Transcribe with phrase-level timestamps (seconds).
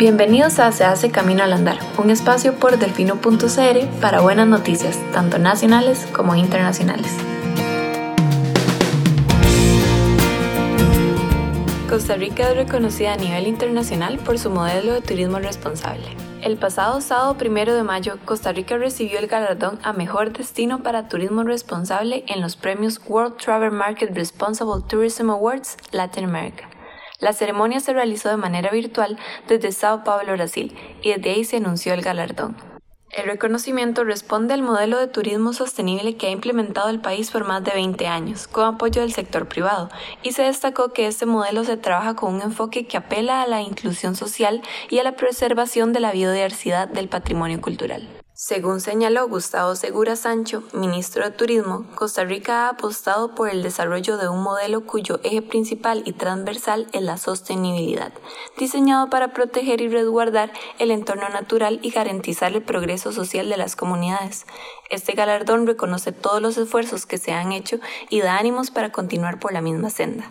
[0.00, 5.38] Bienvenidos a Se hace Camino al Andar, un espacio por delfino.cr para buenas noticias, tanto
[5.38, 7.14] nacionales como internacionales.
[11.86, 16.16] Costa Rica es reconocida a nivel internacional por su modelo de turismo responsable.
[16.40, 21.08] El pasado sábado 1 de mayo, Costa Rica recibió el galardón a Mejor Destino para
[21.08, 26.70] Turismo Responsable en los premios World Travel Market Responsible Tourism Awards Latin America.
[27.20, 31.58] La ceremonia se realizó de manera virtual desde Sao Paulo, Brasil, y desde ahí se
[31.58, 32.56] anunció el galardón.
[33.10, 37.64] El reconocimiento responde al modelo de turismo sostenible que ha implementado el país por más
[37.64, 39.90] de 20 años, con apoyo del sector privado,
[40.22, 43.62] y se destacó que este modelo se trabaja con un enfoque que apela a la
[43.62, 48.19] inclusión social y a la preservación de la biodiversidad del patrimonio cultural.
[48.42, 54.16] Según señaló Gustavo Segura Sancho, ministro de Turismo, Costa Rica ha apostado por el desarrollo
[54.16, 58.14] de un modelo cuyo eje principal y transversal es la sostenibilidad,
[58.56, 63.76] diseñado para proteger y resguardar el entorno natural y garantizar el progreso social de las
[63.76, 64.46] comunidades.
[64.88, 69.38] Este galardón reconoce todos los esfuerzos que se han hecho y da ánimos para continuar
[69.38, 70.30] por la misma senda.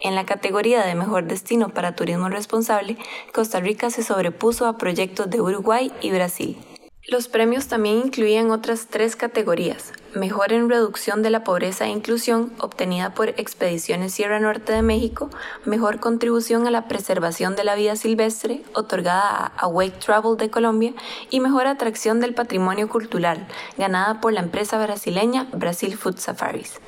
[0.00, 2.96] En la categoría de Mejor Destino para Turismo Responsable,
[3.34, 6.56] Costa Rica se sobrepuso a proyectos de Uruguay y Brasil.
[7.12, 9.92] Los premios también incluían otras tres categorías.
[10.14, 15.28] Mejor en reducción de la pobreza e inclusión, obtenida por Expediciones Sierra Norte de México.
[15.66, 20.94] Mejor contribución a la preservación de la vida silvestre, otorgada a Awake Travel de Colombia.
[21.28, 23.46] Y mejor atracción del patrimonio cultural,
[23.76, 26.80] ganada por la empresa brasileña Brasil Food Safaris.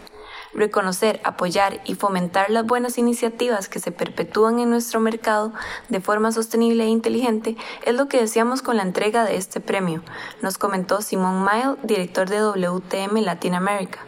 [0.54, 5.52] Reconocer, apoyar y fomentar las buenas iniciativas que se perpetúan en nuestro mercado
[5.88, 10.02] de forma sostenible e inteligente es lo que deseamos con la entrega de este premio,
[10.42, 14.00] nos comentó Simón Mile, director de WTM Latin America.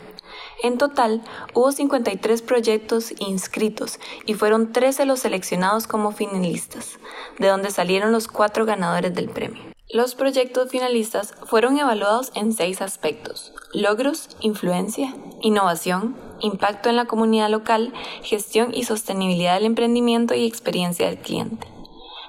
[0.62, 1.22] En total,
[1.54, 6.98] hubo 53 proyectos inscritos y fueron 13 los seleccionados como finalistas,
[7.38, 9.62] de donde salieron los cuatro ganadores del premio.
[9.88, 17.50] Los proyectos finalistas fueron evaluados en seis aspectos, logros, influencia, innovación, impacto en la comunidad
[17.50, 17.92] local,
[18.22, 21.66] gestión y sostenibilidad del emprendimiento y experiencia del cliente.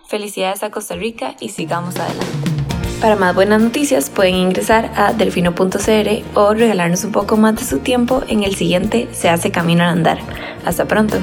[0.08, 2.26] Felicidades a Costa Rica y sigamos adelante.
[3.02, 7.80] Para más buenas noticias pueden ingresar a delfino.cr o regalarnos un poco más de su
[7.80, 10.18] tiempo en el siguiente Se hace camino al andar.
[10.66, 11.18] Hasta pronto.